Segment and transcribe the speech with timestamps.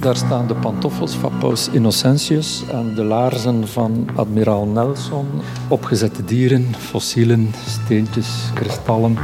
[0.00, 5.26] Daar staan de pantoffels van paus Innocentius en de laarzen van admiraal Nelson.
[5.68, 9.18] Opgezette dieren, fossielen, steentjes, kristallen.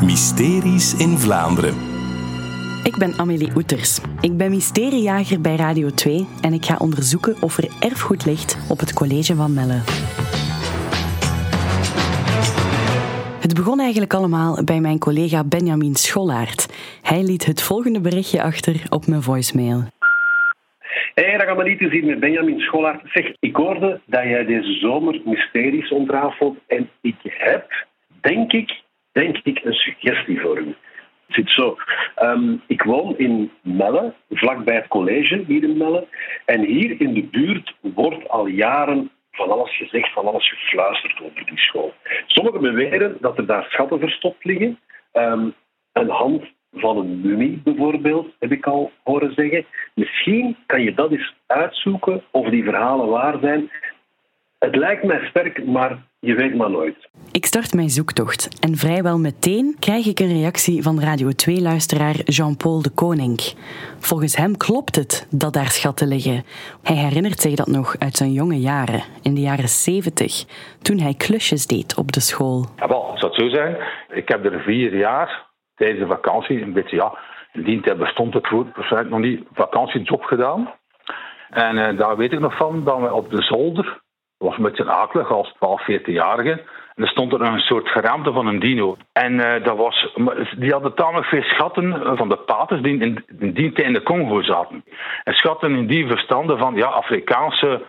[0.00, 1.74] Mysteries in Vlaanderen.
[2.82, 3.98] Ik ben Amélie Oeters.
[4.20, 8.80] Ik ben mysteriejager bij Radio 2 en ik ga onderzoeken of er erfgoed ligt op
[8.80, 9.80] het college van Melle.
[13.40, 16.66] Het begon eigenlijk allemaal bij mijn collega Benjamin Schollaert.
[17.02, 19.93] Hij liet het volgende berichtje achter op mijn voicemail.
[21.14, 23.00] Hey, dag Amelietus hier met Benjamin Schollaert.
[23.04, 27.86] Zeg, ik hoorde dat jij deze zomer mysteries ontrafelt en ik heb,
[28.20, 28.82] denk ik,
[29.12, 30.66] denk ik, een suggestie voor u.
[31.26, 31.76] Het zit zo.
[32.14, 36.06] Ehm, ik woon in Melle, vlakbij het college hier in Melle.
[36.44, 41.46] En hier in de buurt wordt al jaren van alles gezegd, van alles gefluisterd over
[41.46, 41.94] die school.
[42.26, 44.78] Sommigen beweren dat er daar schatten verstopt liggen.
[45.12, 45.48] Ehm,
[45.92, 46.44] een hand
[46.74, 49.64] van een mummie bijvoorbeeld, heb ik al horen zeggen.
[49.94, 53.70] Misschien kan je dat eens uitzoeken of die verhalen waar zijn.
[54.58, 57.08] Het lijkt mij sterk, maar je weet maar nooit.
[57.32, 62.82] Ik start mijn zoektocht en vrijwel meteen krijg ik een reactie van Radio 2-luisteraar Jean-Paul
[62.82, 63.38] de Koning.
[63.98, 66.44] Volgens hem klopt het dat daar schatten liggen.
[66.82, 70.44] Hij herinnert zich dat nog uit zijn jonge jaren, in de jaren 70,
[70.82, 72.66] toen hij klusjes deed op de school.
[72.76, 73.76] Ja, wel, het zou zo zijn.
[74.08, 77.18] Ik heb er vier jaar tijdens de vakantie, een beetje ja,
[77.52, 80.72] in die bestond het woord waarschijnlijk nog niet, vakantiejob gedaan.
[81.50, 84.02] En uh, daar weet ik nog van dat we op de zolder
[84.38, 86.62] was een beetje akelig als 12, 14-jarige.
[86.94, 88.96] En er stond er een soort geraamte van een dino.
[89.12, 90.16] En uh, dat was,
[90.58, 94.02] die hadden tamelijk veel schatten van de paters die in, in die tijd in de
[94.02, 94.84] Congo zaten.
[95.24, 97.82] En schatten in die verstanden van ja, Afrikaanse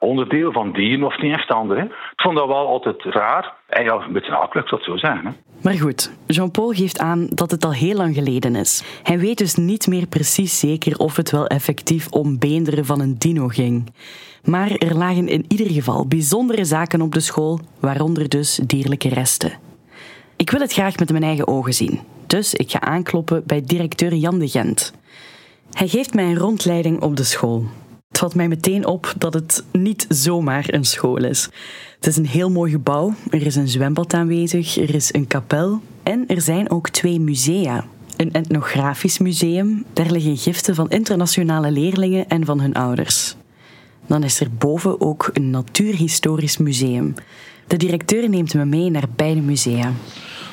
[0.00, 1.32] onderdeel van dieren of niet.
[1.32, 3.54] Ik vond dat wel altijd raar.
[3.66, 5.26] En ja, een beetje akelig, dat zo zijn.
[5.26, 5.30] Hè.
[5.62, 9.00] Maar goed, Jean-Paul geeft aan dat het al heel lang geleden is.
[9.02, 13.18] Hij weet dus niet meer precies zeker of het wel effectief om beenderen van een
[13.18, 13.92] dino ging.
[14.44, 19.52] Maar er lagen in ieder geval bijzondere zaken op de school, waaronder dus dierlijke resten.
[20.36, 24.14] Ik wil het graag met mijn eigen ogen zien, dus ik ga aankloppen bij directeur
[24.14, 24.94] Jan de Gent.
[25.72, 27.64] Hij geeft mij een rondleiding op de school.
[28.10, 31.48] Het valt mij meteen op dat het niet zomaar een school is.
[31.94, 33.14] Het is een heel mooi gebouw.
[33.30, 37.84] Er is een zwembad aanwezig, er is een kapel en er zijn ook twee musea.
[38.16, 43.36] Een etnografisch museum, daar liggen giften van internationale leerlingen en van hun ouders.
[44.06, 47.14] Dan is er boven ook een natuurhistorisch museum.
[47.66, 49.92] De directeur neemt me mee naar beide musea.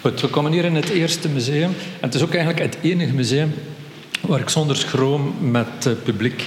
[0.01, 1.69] We komen hier in het eerste museum.
[1.69, 1.75] En
[2.07, 3.53] het is ook eigenlijk het enige museum
[4.27, 6.45] waar ik zonder schroom met het publiek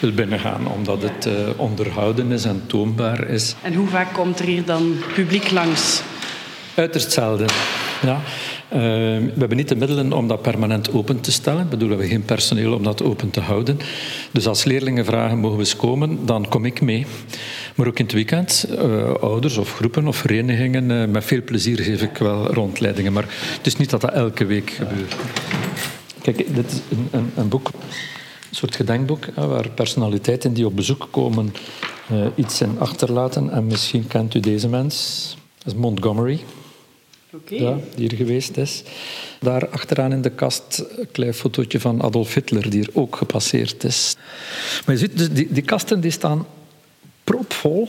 [0.00, 3.54] wil binnengaan, omdat het uh, onderhouden is en toonbaar is.
[3.62, 6.02] En hoe vaak komt er hier dan publiek langs?
[6.74, 7.46] Uiterst zelden.
[8.02, 8.20] Ja.
[8.72, 11.62] Uh, we hebben niet de middelen om dat permanent open te stellen.
[11.62, 13.78] Ik bedoel, we hebben geen personeel om dat open te houden.
[14.30, 17.06] Dus als leerlingen vragen, mogen we eens komen, dan kom ik mee.
[17.74, 21.78] Maar ook in het weekend, uh, ouders of groepen of verenigingen, uh, met veel plezier
[21.80, 23.12] geef ik wel rondleidingen.
[23.12, 23.24] Maar
[23.56, 25.16] het is niet dat dat elke week gebeurt.
[26.22, 27.70] Kijk, dit is een, een, een boek,
[28.58, 31.54] soort gedenkboek, waar personaliteiten die op bezoek komen
[32.34, 33.50] iets in achterlaten.
[33.50, 36.40] En misschien kent u deze mens, dat is Montgomery.
[37.34, 37.58] Okay.
[37.58, 38.82] Ja, die er geweest is.
[39.40, 43.84] Daar achteraan in de kast een klein fotootje van Adolf Hitler, die er ook gepasseerd
[43.84, 44.16] is.
[44.86, 46.46] Maar je ziet, dus die, die kasten die staan
[47.24, 47.88] propvol.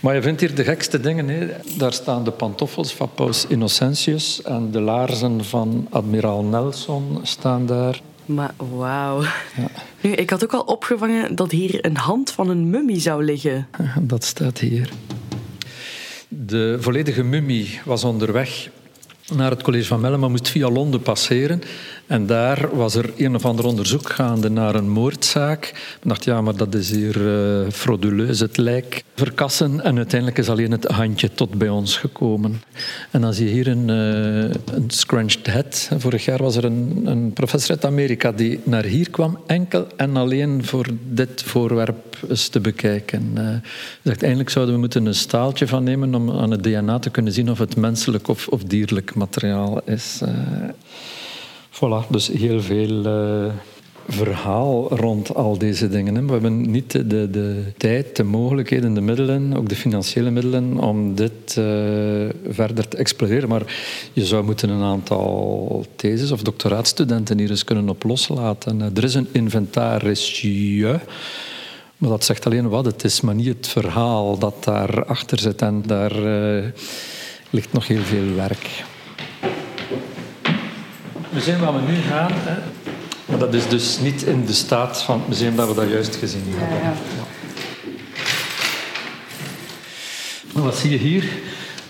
[0.00, 1.28] Maar je vindt hier de gekste dingen.
[1.28, 1.48] Hè.
[1.76, 8.00] Daar staan de pantoffels van paus Innocentius en de laarzen van admiraal Nelson staan daar.
[8.34, 9.22] Maar wauw.
[9.22, 9.70] Ja.
[10.00, 13.68] Nu, ik had ook al opgevangen dat hier een hand van een mummie zou liggen.
[14.00, 14.90] Dat staat hier.
[16.28, 18.70] De volledige mummie was onderweg
[19.36, 21.62] naar het college van Melle, maar moest via Londen passeren.
[22.06, 25.64] En daar was er een of ander onderzoek gaande naar een moordzaak.
[26.02, 29.80] Ik dacht, ja, maar dat is hier uh, frauduleus, het lijk verkassen.
[29.80, 32.62] En uiteindelijk is alleen het handje tot bij ons gekomen.
[33.10, 35.90] En dan zie je hier een, uh, een scrunched head.
[35.98, 40.16] Vorig jaar was er een, een professor uit Amerika die naar hier kwam, enkel en
[40.16, 43.30] alleen voor dit voorwerp eens te bekijken.
[43.38, 43.48] Uh,
[44.02, 47.32] dus eindelijk zouden we moeten een staaltje van nemen om aan het DNA te kunnen
[47.32, 50.20] zien of het menselijk of, of dierlijk materiaal is.
[51.80, 53.52] Voilà, dus heel veel uh,
[54.08, 56.14] verhaal rond al deze dingen.
[56.14, 56.24] Hè.
[56.24, 60.78] We hebben niet de, de, de, tijd, de mogelijkheden, de middelen, ook de financiële middelen
[60.78, 61.64] om dit uh,
[62.48, 63.48] verder te exploreren.
[63.48, 63.74] Maar
[64.12, 68.80] je zou moeten een aantal theses of doctoraatstudenten hier eens kunnen op loslaten.
[68.80, 71.00] Er is een inventarisje.
[71.96, 75.62] Maar dat zegt alleen wat het is, maar niet het verhaal dat daarachter zit.
[75.62, 76.64] En daar uh,
[77.50, 78.88] ligt nog heel veel werk.
[81.30, 82.54] Het museum waar we nu gaan, hè,
[83.24, 86.16] Maar dat is dus niet in de staat van het museum dat we dat juist
[86.16, 86.76] gezien hebben.
[86.78, 86.94] Ja, ja.
[90.54, 91.24] Maar wat zie je hier?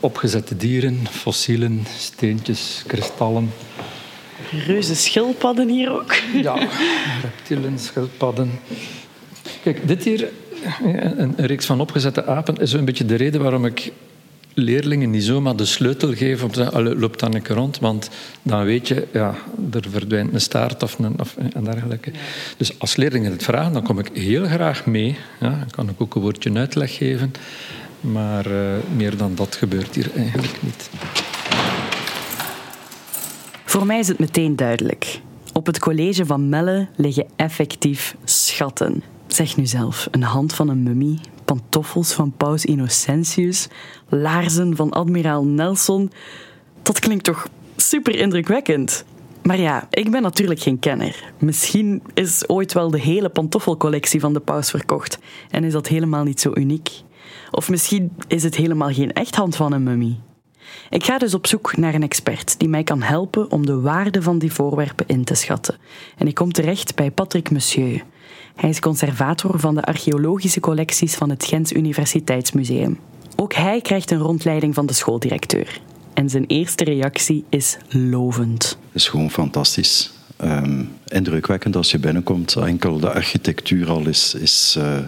[0.01, 3.53] Opgezette dieren, fossielen, steentjes, kristallen.
[4.67, 6.15] Reuze schildpadden hier ook.
[6.43, 6.69] Ja,
[7.23, 8.61] reptielen, schildpadden.
[9.63, 10.29] Kijk, dit hier,
[11.17, 13.93] een reeks van opgezette apen, is een beetje de reden waarom ik
[14.61, 18.11] leerlingen niet zomaar de sleutel geven om te zeggen, loop dan keer rond, want
[18.43, 19.35] dan weet je, ja,
[19.73, 22.13] er verdwijnt een staart of, een, of en dergelijke.
[22.57, 25.17] Dus als leerlingen het vragen, dan kom ik heel graag mee.
[25.41, 27.33] Ja, dan kan ik ook een woordje uitleg geven,
[28.01, 30.91] maar uh, meer dan dat gebeurt hier eigenlijk niet.
[33.65, 35.21] Voor mij is het meteen duidelijk.
[35.53, 39.03] Op het college van Melle liggen effectief schatten.
[39.27, 43.69] Zeg nu zelf, een hand van een mummie, pantoffels van paus Innocentius,
[44.09, 46.13] laarzen van admiraal Nelson.
[46.83, 49.05] Dat klinkt toch super indrukwekkend.
[49.43, 51.33] Maar ja, ik ben natuurlijk geen kenner.
[51.39, 55.19] Misschien is ooit wel de hele pantoffelcollectie van de paus verkocht
[55.51, 56.91] en is dat helemaal niet zo uniek.
[57.51, 60.21] Of misschien is het helemaal geen echt hand van een mummie.
[60.91, 64.23] Ik ga dus op zoek naar een expert die mij kan helpen om de waarde
[64.23, 65.77] van die voorwerpen in te schatten.
[66.17, 68.03] En ik kom terecht bij Patrick Monsieur.
[68.61, 72.99] Hij is conservator van de archeologische collecties van het Gens Universiteitsmuseum.
[73.37, 75.81] Ook hij krijgt een rondleiding van de schooldirecteur.
[76.15, 78.63] En zijn eerste reactie is lovend.
[78.65, 80.13] Het is gewoon fantastisch.
[80.45, 82.57] Um, indrukwekkend als je binnenkomt.
[82.57, 84.99] Enkel de architectuur al is, is uh,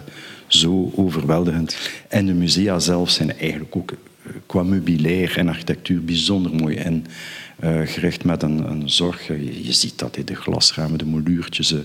[0.47, 1.77] zo overweldigend.
[2.07, 3.93] En de musea zelf zijn eigenlijk ook
[4.45, 7.05] qua meubilair en architectuur bijzonder mooi en
[7.63, 9.27] uh, gericht met een, een zorg.
[9.27, 11.71] Je, ziet dat in de glasramen, de moluurtjes.
[11.71, 11.79] Uh,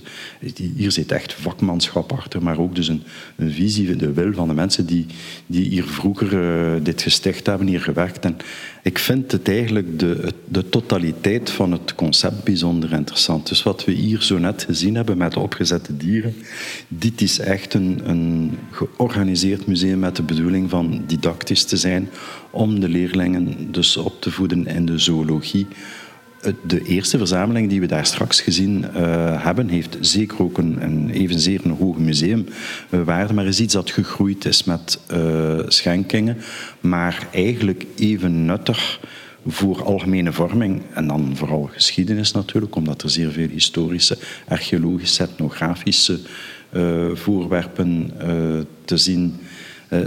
[0.76, 3.02] hier zit echt vakmanschap achter, maar ook dus een,
[3.36, 5.06] een visie, de wil van de mensen die,
[5.46, 8.24] die hier vroeger uh, dit gesticht hebben, hier gewerkt.
[8.24, 8.36] En
[8.82, 13.48] ik vind het eigenlijk de, de totaliteit van het concept bijzonder interessant.
[13.48, 16.34] Dus wat we hier zo net gezien hebben met de opgezette dieren,
[16.88, 22.08] dit is echt een, een georganiseerd museum met de bedoeling van didactisch te zijn,
[22.50, 25.66] om de leerlingen dus op te voeden in de zoologie.
[26.66, 31.10] De eerste verzameling die we daar straks gezien uh, hebben, heeft zeker ook een, een
[31.10, 35.00] evenzeer een hoge museumwaarde, maar is iets dat gegroeid is met
[35.66, 36.36] schenkingen,
[36.80, 39.00] maar eigenlijk even nuttig
[39.46, 44.18] voor algemene vorming en dan vooral geschiedenis natuurlijk, omdat er zeer veel historische,
[44.48, 46.18] archeologische, etnografische
[47.14, 48.12] voorwerpen
[48.84, 49.34] te zien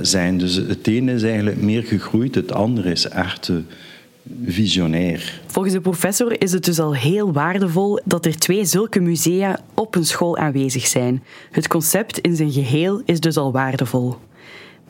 [0.01, 0.37] zijn.
[0.37, 3.51] Dus het ene is eigenlijk meer gegroeid, het andere is echt
[4.45, 5.41] visionair.
[5.45, 9.95] Volgens de professor is het dus al heel waardevol dat er twee zulke musea op
[9.95, 11.23] een school aanwezig zijn.
[11.51, 14.15] Het concept in zijn geheel is dus al waardevol.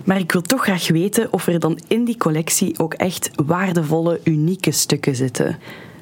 [0.03, 4.19] Maar ik wil toch graag weten of er dan in die collectie ook echt waardevolle,
[4.23, 5.57] unieke stukken zitten.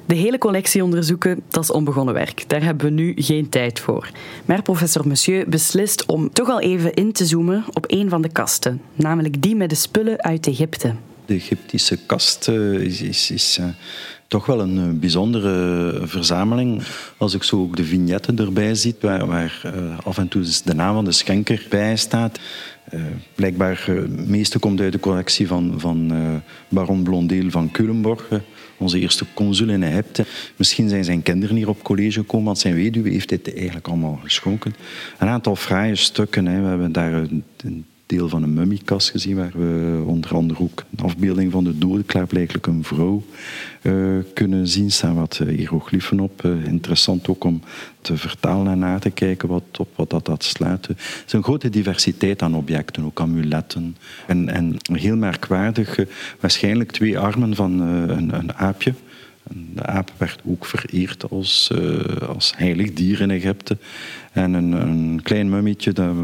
[0.06, 2.44] De hele collectie onderzoeken, dat is onbegonnen werk.
[2.46, 4.10] Daar hebben we nu geen tijd voor.
[4.44, 8.28] Maar professor Monsieur beslist om toch al even in te zoomen op een van de
[8.28, 10.94] kasten, namelijk die met de spullen uit Egypte.
[11.30, 13.66] De Egyptische kast uh, is, is, is uh,
[14.26, 16.82] toch wel een uh, bijzondere verzameling.
[17.16, 19.72] Als ik zo ook de vignetten erbij zie, waar, waar
[20.04, 22.40] af en toe de naam van de schenker bij staat.
[23.34, 26.12] blijkbaar het meeste komt uit de collectie van, van
[26.68, 28.28] baron Blondeel van Culemborg
[28.78, 30.24] onze eerste consul in Egypte.
[30.56, 34.20] Misschien zijn zijn kinderen hier op college gekomen, want zijn weduwe heeft dit eigenlijk allemaal
[34.22, 34.74] geschonken.
[35.18, 36.46] Een aantal fraaie stukken.
[36.46, 36.60] Hè.
[36.60, 41.04] We hebben daar een, deel van een mummiekast gezien, waar we onder andere ook een
[41.04, 43.22] afbeelding van de dode, klaarblijkelijk een vrouw,
[43.82, 44.90] uh, kunnen zien.
[44.90, 46.44] staan wat uh, hieroglyphen op.
[46.44, 47.62] Uh, interessant ook om
[48.00, 50.86] te vertalen en na te kijken wat, op wat dat, dat slaat.
[50.86, 50.94] Er
[51.26, 53.96] is een grote diversiteit aan objecten, ook amuletten.
[54.26, 55.98] En, en heel merkwaardig,
[56.40, 58.94] waarschijnlijk twee armen van een, een aapje.
[59.74, 61.70] De aap werd ook vereerd als,
[62.28, 63.76] als heilig dier in Egypte.
[64.32, 66.14] En een, een klein mummietje dat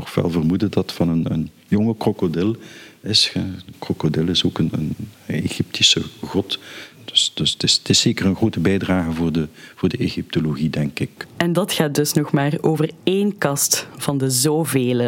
[0.00, 2.56] toch wel vermoeden dat van een, een jonge krokodil
[3.00, 3.32] is.
[3.34, 6.58] Een krokodil is ook een, een Egyptische god.
[7.04, 10.70] Dus, dus het, is, het, is, zeker een grote bijdrage voor de, voor de Egyptologie,
[10.70, 11.26] denk ik.
[11.36, 14.98] En dat gaat dus nog maar over één kast van de zoveel.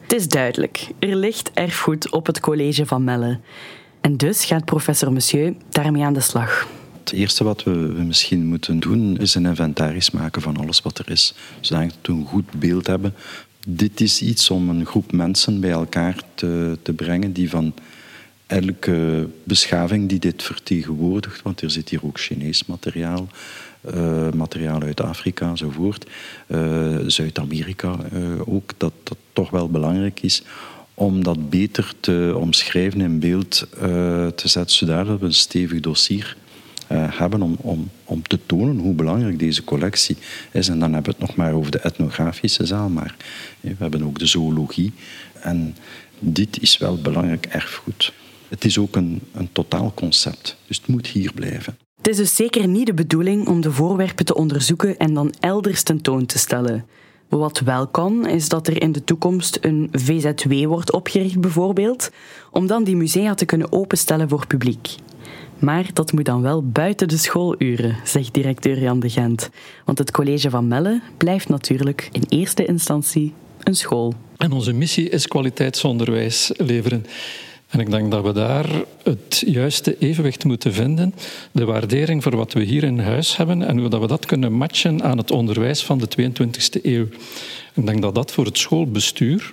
[0.00, 3.38] Het is duidelijk, er ligt erfgoed op het college van Melle.
[4.00, 6.68] En dus gaat professor Monsieur daarmee aan de slag.
[7.00, 10.98] Het eerste wat we, we, misschien moeten doen is een inventaris maken van alles wat
[10.98, 11.34] er is.
[11.60, 13.14] Zodat we een goed beeld hebben
[13.66, 17.74] dit is iets om een groep mensen bij elkaar te, te brengen die van
[18.46, 23.28] elke beschaving die dit vertegenwoordigt, want er zit hier ook Chinees materiaal,
[23.94, 26.06] uh, materiaal uit Afrika enzovoort,
[26.46, 30.42] uh, Zuid-Amerika uh, ook, dat dat toch wel belangrijk is
[30.94, 33.66] om dat beter te omschrijven in beeld
[34.34, 36.36] te zetten, zodat we een stevig dossier
[36.94, 40.16] hebben om, om, om te tonen hoe belangrijk deze collectie
[40.50, 40.68] is.
[40.68, 43.16] En dan hebben we het nog maar over de etnografische zaal, maar
[43.60, 44.92] we hebben ook de zoologie.
[45.40, 45.76] En
[46.18, 48.12] dit is wel belangrijk erfgoed.
[48.48, 51.78] Het is ook een, een totaal concept, dus het moet hier blijven.
[51.96, 55.82] Het is dus zeker niet de bedoeling om de voorwerpen te onderzoeken en dan elders
[55.82, 56.86] tentoon te stellen.
[57.28, 62.10] Wat wel kan, is dat er in de toekomst een VZW wordt opgericht, bijvoorbeeld,
[62.50, 64.88] om dan die musea te kunnen openstellen voor publiek.
[65.60, 69.50] Maar dat moet dan wel buiten de schooluren, zegt directeur Jan de Gent.
[69.84, 74.14] Want het college van Melle blijft natuurlijk in eerste instantie een school.
[74.36, 77.06] En onze missie is kwaliteitsonderwijs leveren.
[77.68, 78.66] En ik denk dat we daar
[79.02, 81.14] het juiste evenwicht moeten vinden.
[81.52, 84.52] De waardering voor wat we hier in huis hebben en hoe dat we dat kunnen
[84.52, 87.06] matchen aan het onderwijs van de 22e eeuw.
[87.74, 89.52] Ik denk dat dat voor het schoolbestuur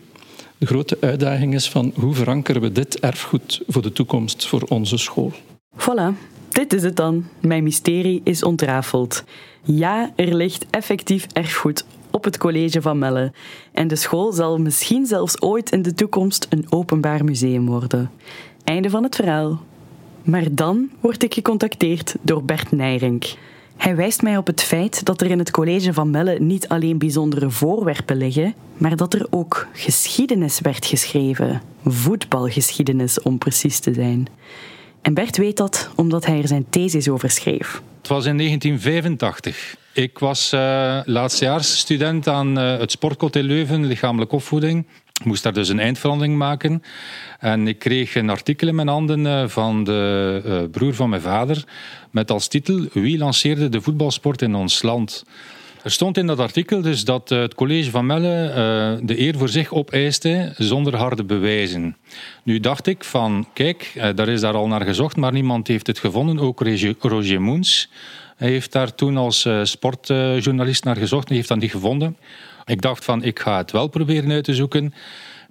[0.58, 4.98] de grote uitdaging is van hoe verankeren we dit erfgoed voor de toekomst voor onze
[4.98, 5.34] school.
[5.78, 6.14] Voilà,
[6.50, 7.26] dit is het dan.
[7.40, 9.24] Mijn mysterie is ontrafeld.
[9.64, 13.32] Ja, er ligt effectief erfgoed op het college van Melle.
[13.72, 18.12] En de school zal misschien zelfs ooit in de toekomst een openbaar museum worden.
[18.64, 19.62] Einde van het verhaal.
[20.24, 23.26] Maar dan word ik gecontacteerd door Bert Nijrink.
[23.78, 26.98] Hij wijst mij op het feit dat er in het college van Melle niet alleen
[26.98, 31.62] bijzondere voorwerpen liggen, maar dat er ook geschiedenis werd geschreven.
[31.86, 34.28] Voetbalgeschiedenis om precies te zijn.
[35.08, 37.82] En Bert weet dat omdat hij er zijn thesis over schreef.
[37.98, 39.76] Het was in 1985.
[39.94, 42.92] Ik was uh, laatstejaarsstudent aan uh, het
[43.36, 44.86] in Leuven, lichamelijke opvoeding.
[45.14, 46.84] Ik moest daar dus een eindverandering maken.
[47.40, 51.64] En ik kreeg een artikel in mijn handen uh, van de broer van mijn vader.
[52.12, 55.24] Met als titel Wie lanceerde de voetbalsport in ons land?
[55.88, 59.50] Er stond in dat artikel dus dat het college van Melle uh, de eer voor
[59.50, 61.98] zich opeiste zonder harde bewijzen.
[62.44, 65.88] Nu dacht ik van, kijk, uh, daar is daar al naar gezocht, maar niemand heeft
[65.88, 66.62] het gevonden, ook
[67.00, 67.90] Roger Moens.
[68.36, 72.18] Heeft daar toen als sportjournalist naar gezocht en heeft dat niet gevonden.
[72.66, 74.94] Ik dacht van, ik ga het wel proberen uit te zoeken.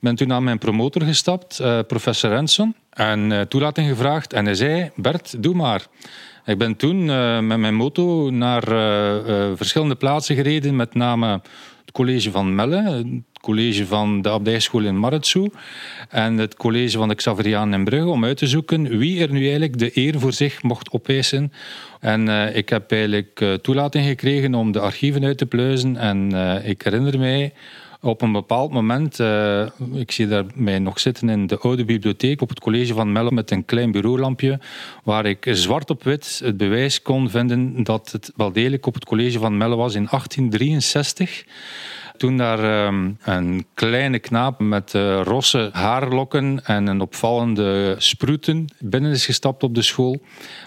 [0.00, 4.32] Ben toen aan mijn promotor gestapt, professor Renson, en toelating gevraagd.
[4.32, 5.86] En hij zei, Bert, doe maar.
[6.46, 11.26] Ik ben toen uh, met mijn moto naar uh, uh, verschillende plaatsen gereden, met name
[11.80, 15.50] het college van Melle, het college van de abdijschool in Maretsu
[16.08, 19.40] en het college van de Xaveriaan in Brugge, om uit te zoeken wie er nu
[19.40, 21.52] eigenlijk de eer voor zich mocht opeisen.
[22.00, 26.32] En ik heb eigenlijk toelating gekregen om de archieven uit te pluizen en
[26.64, 27.52] ik herinner mij
[28.00, 32.40] op een bepaald moment, uh, ik zie daar mij nog zitten in de oude bibliotheek
[32.40, 34.60] op het college van Melle met een klein bureaulampje,
[35.04, 39.04] waar ik zwart op wit het bewijs kon vinden dat het wel degelijk op het
[39.04, 41.44] college van Melle was in 1863.
[42.16, 49.10] Toen daar um, een kleine knaap met uh, rosse haarlokken en een opvallende sproeten binnen
[49.10, 50.20] is gestapt op de school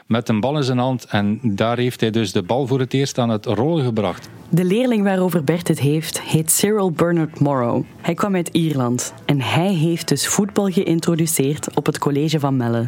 [0.07, 1.05] met een bal in zijn hand.
[1.05, 4.29] En daar heeft hij dus de bal voor het eerst aan het rollen gebracht.
[4.49, 7.83] De leerling waarover Bert het heeft, heet Cyril Bernard Morrow.
[8.01, 12.87] Hij kwam uit Ierland en hij heeft dus voetbal geïntroduceerd op het college van Melle.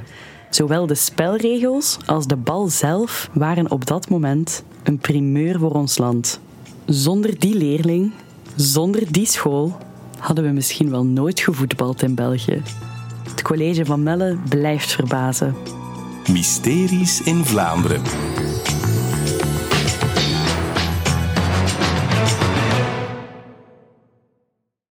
[0.49, 5.97] Zowel de spelregels als de bal zelf waren op dat moment een primeur voor ons
[5.97, 6.39] land.
[6.85, 8.11] Zonder die leerling
[8.55, 9.77] zonder die school
[10.17, 12.61] hadden we misschien wel nooit gevoetbald in België.
[13.29, 15.55] Het college van Melle blijft verbazen.
[16.31, 18.01] Mysteries in Vlaanderen.